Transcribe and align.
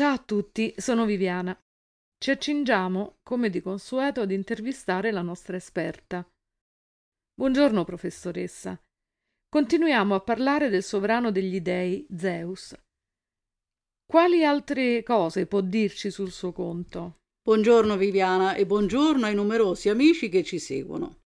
Ciao 0.00 0.14
a 0.14 0.18
tutti, 0.18 0.72
sono 0.78 1.04
Viviana. 1.04 1.54
Ci 2.18 2.30
accingiamo, 2.30 3.18
come 3.22 3.50
di 3.50 3.60
consueto, 3.60 4.22
ad 4.22 4.30
intervistare 4.30 5.10
la 5.10 5.20
nostra 5.20 5.58
esperta. 5.58 6.26
Buongiorno, 7.34 7.84
professoressa. 7.84 8.80
Continuiamo 9.46 10.14
a 10.14 10.20
parlare 10.20 10.70
del 10.70 10.82
sovrano 10.82 11.30
degli 11.30 11.60
dei, 11.60 12.06
Zeus. 12.16 12.74
Quali 14.10 14.42
altre 14.42 15.02
cose 15.02 15.44
può 15.44 15.60
dirci 15.60 16.10
sul 16.10 16.30
suo 16.30 16.52
conto? 16.52 17.18
Buongiorno 17.42 17.98
Viviana 17.98 18.54
e 18.54 18.64
buongiorno 18.64 19.26
ai 19.26 19.34
numerosi 19.34 19.90
amici 19.90 20.30
che 20.30 20.42
ci 20.42 20.58
seguono. 20.58 21.24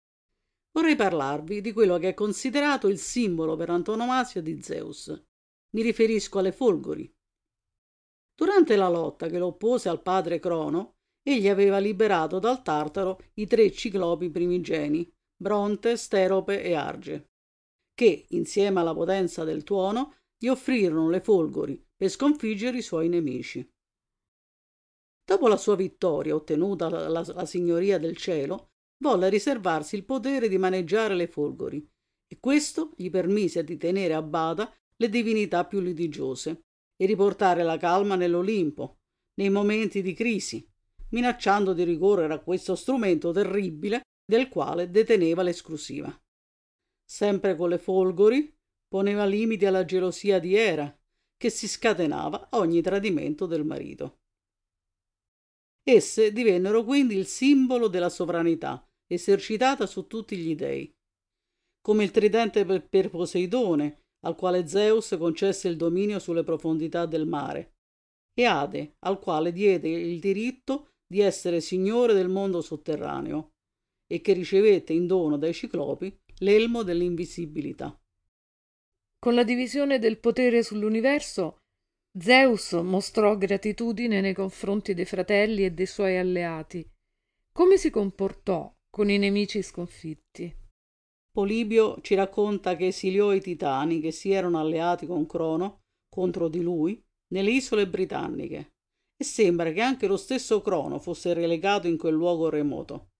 Vorrei 0.74 0.98
parlarvi 0.98 1.62
di 1.62 1.72
quello 1.72 1.98
che 2.00 2.10
è 2.10 2.14
considerato 2.14 2.90
il 2.90 2.98
simbolo 2.98 3.56
per 3.56 3.70
antonomasia 3.70 4.42
di 4.42 4.62
Zeus. 4.62 5.08
Mi 5.74 5.82
riferisco 5.82 6.40
alle 6.40 6.52
folgori. 6.52 7.10
Durante 8.40 8.76
la 8.76 8.88
lotta 8.88 9.30
che 9.30 9.40
lo 9.40 9.48
oppose 9.48 9.90
al 9.90 10.04
padre 10.04 10.38
Crono, 10.38 10.98
egli 11.24 11.48
aveva 11.48 11.80
liberato 11.80 12.38
dal 12.38 12.62
Tartaro 12.62 13.20
i 13.34 13.48
tre 13.48 13.72
ciclopi 13.72 14.30
primigeni, 14.30 15.12
Bronte, 15.36 15.98
Sterope 15.98 16.62
e 16.62 16.76
Arge, 16.76 17.32
che, 17.96 18.28
insieme 18.30 18.80
alla 18.80 18.94
potenza 18.94 19.44
del 19.44 19.64
tuono, 19.64 20.18
gli 20.38 20.50
offrirono 20.50 21.10
le 21.10 21.20
folgori 21.20 21.84
per 21.96 22.10
sconfiggere 22.10 22.78
i 22.78 22.84
suoi 22.84 23.10
nemici. 23.10 23.68
Dopo 25.26 25.48
la 25.48 25.58
sua 25.58 25.76
vittoria 25.76 26.36
ottenuta 26.36 26.90
la, 26.90 27.08
la, 27.08 27.26
la 27.26 27.46
signoria 27.48 27.98
del 27.98 28.16
cielo, 28.16 28.74
volle 29.04 29.30
riservarsi 29.30 29.96
il 29.96 30.06
potere 30.06 30.48
di 30.48 30.60
maneggiare 30.60 31.16
le 31.16 31.28
folgori, 31.28 31.84
e 32.28 32.38
questo 32.40 32.92
gli 32.96 33.10
permise 33.10 33.64
di 33.64 33.78
tenere 33.78 34.14
a 34.14 34.22
bada 34.22 34.72
le 34.96 35.10
divinità 35.10 35.66
più 35.66 35.80
litigiose 35.80 36.67
e 36.98 37.06
riportare 37.06 37.64
la 37.64 37.78
calma 37.78 38.16
nell'Olimpo, 38.16 38.98
nei 39.36 39.50
momenti 39.50 40.02
di 40.02 40.14
crisi, 40.14 40.68
minacciando 41.10 41.74
di 41.74 41.84
ricorrere 41.84 42.34
a 42.34 42.40
questo 42.40 42.76
strumento 42.76 43.32
terribile 43.32 44.02
del 44.26 44.50
quale 44.50 44.90
deteneva 44.90 45.44
l'esclusiva. 45.44 46.14
Sempre 47.06 47.56
con 47.56 47.70
le 47.70 47.78
folgori, 47.78 48.54
poneva 48.88 49.26
limiti 49.26 49.66
alla 49.66 49.86
gelosia 49.86 50.40
di 50.40 50.56
Era, 50.56 50.94
che 51.38 51.50
si 51.50 51.68
scatenava 51.68 52.50
a 52.50 52.58
ogni 52.58 52.82
tradimento 52.82 53.46
del 53.46 53.64
marito. 53.64 54.18
Esse 55.84 56.34
divennero 56.34 56.84
quindi 56.84 57.16
il 57.16 57.28
simbolo 57.28 57.88
della 57.88 58.10
sovranità 58.10 58.86
esercitata 59.08 59.86
su 59.86 60.08
tutti 60.08 60.36
gli 60.36 60.56
dei. 60.56 60.94
Come 61.80 62.04
il 62.04 62.12
tridente 62.12 62.66
per 62.66 63.10
Poseidone, 63.10 64.07
al 64.22 64.36
quale 64.36 64.68
Zeus 64.68 65.16
concesse 65.18 65.68
il 65.68 65.78
dominio 65.78 66.20
sulle 66.20 66.44
profondità 66.44 67.06
del 67.06 67.26
mare, 67.26 67.76
e 68.34 68.46
Ade, 68.46 68.96
al 69.00 69.20
quale 69.20 69.52
diede 69.52 69.90
il 69.90 70.20
diritto 70.20 70.90
di 71.08 71.22
essere 71.22 71.62
signore 71.62 72.14
del 72.14 72.30
mondo 72.30 72.62
sotterraneo, 72.62 73.54
e 74.08 74.22
che 74.22 74.34
ricevette 74.34 74.94
in 74.94 75.08
dono 75.08 75.38
dai 75.38 75.54
ciclopi 75.54 76.16
l'elmo 76.40 76.84
dell'invisibilità. 76.84 78.00
Con 79.20 79.34
la 79.34 79.44
divisione 79.44 80.00
del 80.00 80.20
potere 80.20 80.64
sull'universo, 80.64 81.58
Zeus 82.18 82.74
mostrò 82.74 83.38
gratitudine 83.38 84.22
nei 84.22 84.34
confronti 84.34 84.94
dei 84.94 85.06
fratelli 85.06 85.66
e 85.66 85.72
dei 85.72 85.86
suoi 85.86 86.18
alleati. 86.18 86.88
Come 87.52 87.78
si 87.78 87.90
comportò 87.90 88.72
con 88.90 89.10
i 89.10 89.18
nemici 89.18 89.62
sconfitti? 89.62 90.56
Polibio 91.38 92.02
ci 92.02 92.16
racconta 92.16 92.76
che 92.76 92.88
esiliò 92.88 93.32
i 93.32 93.40
titani 93.40 94.00
che 94.00 94.10
si 94.10 94.32
erano 94.32 94.60
alleati 94.60 95.06
con 95.06 95.28
Crono 95.28 95.84
contro 96.10 96.48
di 96.48 96.62
lui 96.62 97.00
nelle 97.28 97.52
isole 97.52 97.88
britanniche 97.88 98.74
e 99.16 99.24
sembra 99.24 99.72
che 99.72 99.82
anche 99.82 100.08
lo 100.08 100.18
stesso 100.18 100.62
Crono 100.64 100.98
fosse 100.98 101.36
relegato 101.36 101.86
in 101.86 101.96
quel 101.96 102.16
luogo 102.16 102.50
remoto, 102.50 103.12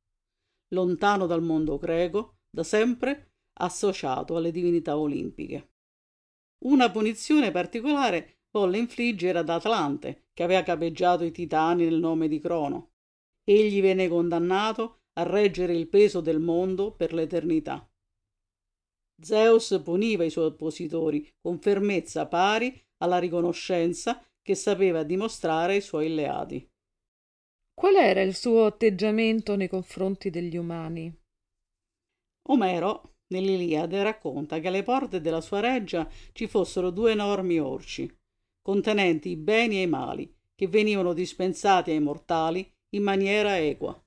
lontano 0.70 1.28
dal 1.28 1.44
mondo 1.44 1.78
greco, 1.78 2.38
da 2.50 2.64
sempre 2.64 3.34
associato 3.60 4.36
alle 4.36 4.50
divinità 4.50 4.98
olimpiche. 4.98 5.74
Una 6.66 6.90
punizione 6.90 7.52
particolare 7.52 8.40
volle 8.50 8.80
infliggere 8.80 9.38
ad 9.38 9.50
Atlante, 9.50 10.30
che 10.34 10.42
aveva 10.42 10.64
capeggiato 10.64 11.24
i 11.24 11.32
titani 11.32 11.84
nel 11.84 12.00
nome 12.00 12.28
di 12.28 12.40
Crono. 12.40 12.94
Egli 13.44 13.80
venne 13.80 14.08
condannato 14.08 15.02
a 15.20 15.22
reggere 15.22 15.76
il 15.76 15.88
peso 15.88 16.20
del 16.20 16.40
mondo 16.40 16.92
per 16.92 17.14
l'eternità. 17.14 17.88
Zeus 19.20 19.82
puniva 19.84 20.24
i 20.24 20.30
suoi 20.30 20.46
oppositori 20.46 21.28
con 21.42 21.60
fermezza 21.60 22.28
pari 22.28 22.80
alla 22.98 23.18
riconoscenza 23.18 24.24
che 24.42 24.56
sapeva 24.56 25.04
dimostrare 25.04 25.74
ai 25.74 25.82
suoi 25.82 26.06
alleati. 26.06 26.70
Qual 27.74 27.96
era 27.96 28.22
il 28.22 28.36
suo 28.36 28.66
atteggiamento 28.66 29.56
nei 29.56 29.68
confronti 29.68 30.30
degli 30.30 30.56
umani? 30.56 31.14
Omero, 32.50 33.18
nell'Iliade, 33.28 34.02
racconta 34.04 34.60
che 34.60 34.68
alle 34.68 34.84
porte 34.84 35.20
della 35.20 35.42
sua 35.42 35.60
reggia 35.60 36.10
ci 36.32 36.48
fossero 36.48 36.92
due 36.92 37.12
enormi 37.12 37.60
orci, 37.60 38.12
contenenti 38.62 39.30
i 39.30 39.36
beni 39.36 39.78
e 39.78 39.82
i 39.82 39.88
mali, 39.88 40.34
che 40.56 40.68
venivano 40.68 41.14
dispensati 41.14 41.92
ai 41.92 42.00
mortali 42.00 42.68
in 42.92 43.04
maniera 43.04 43.60
equa. 43.60 44.02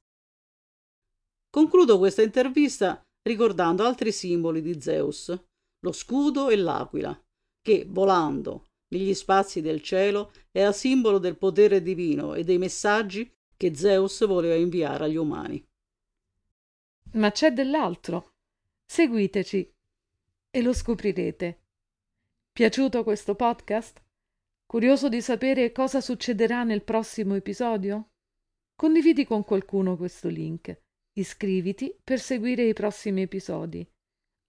Concludo 1.50 1.98
questa 1.98 2.22
intervista 2.22 3.04
ricordando 3.22 3.84
altri 3.84 4.12
simboli 4.12 4.62
di 4.62 4.80
Zeus, 4.80 5.36
lo 5.80 5.92
scudo 5.92 6.48
e 6.48 6.56
l'aquila, 6.56 7.18
che, 7.60 7.86
volando 7.88 8.66
negli 8.88 9.14
spazi 9.14 9.60
del 9.60 9.82
cielo, 9.82 10.32
era 10.50 10.72
simbolo 10.72 11.18
del 11.18 11.36
potere 11.36 11.82
divino 11.82 12.34
e 12.34 12.44
dei 12.44 12.58
messaggi 12.58 13.32
che 13.56 13.74
Zeus 13.74 14.26
voleva 14.26 14.54
inviare 14.54 15.04
agli 15.04 15.16
umani. 15.16 15.64
Ma 17.12 17.30
c'è 17.30 17.52
dell'altro. 17.52 18.34
Seguiteci 18.86 19.74
e 20.50 20.62
lo 20.62 20.72
scoprirete. 20.72 21.62
Piaciuto 22.52 23.04
questo 23.04 23.34
podcast? 23.34 24.02
Curioso 24.66 25.08
di 25.08 25.20
sapere 25.20 25.72
cosa 25.72 26.00
succederà 26.00 26.64
nel 26.64 26.82
prossimo 26.82 27.34
episodio? 27.34 28.10
Condividi 28.74 29.24
con 29.24 29.44
qualcuno 29.44 29.96
questo 29.96 30.28
link 30.28 30.88
Iscriviti 31.20 31.94
per 32.02 32.18
seguire 32.18 32.66
i 32.66 32.72
prossimi 32.72 33.20
episodi. 33.20 33.86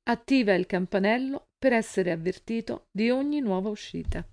Attiva 0.04 0.54
il 0.54 0.66
campanello 0.66 1.50
per 1.60 1.74
essere 1.74 2.12
avvertito 2.12 2.88
di 2.90 3.10
ogni 3.10 3.42
nuova 3.42 3.68
uscita. 3.68 4.26